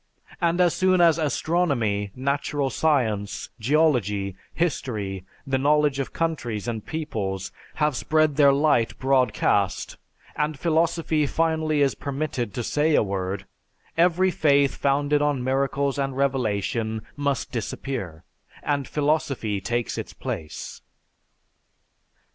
And 0.41 0.59
as 0.59 0.73
soon 0.73 0.99
as 0.99 1.19
astronomy, 1.19 2.09
natural 2.15 2.71
science, 2.71 3.49
geology, 3.59 4.35
history, 4.51 5.25
the 5.45 5.59
knowledge 5.59 5.99
of 5.99 6.11
countries 6.11 6.67
and 6.67 6.83
peoples, 6.83 7.51
have 7.75 7.95
spread 7.95 8.35
their 8.35 8.51
light 8.51 8.97
broadcast, 8.97 9.97
and 10.35 10.57
philosophy 10.57 11.27
finally 11.27 11.83
is 11.83 11.93
permitted 11.93 12.51
to 12.55 12.63
say 12.63 12.95
a 12.95 13.03
word, 13.03 13.45
every 13.95 14.31
faith 14.31 14.73
founded 14.75 15.21
on 15.21 15.43
miracles 15.43 15.99
and 15.99 16.17
revelation 16.17 17.03
must 17.15 17.51
disappear; 17.51 18.23
and 18.63 18.87
philosophy 18.87 19.61
takes 19.61 19.99
its 19.99 20.13
place." 20.13 20.81